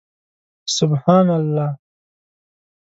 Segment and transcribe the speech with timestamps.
[0.77, 1.77] سبحان الله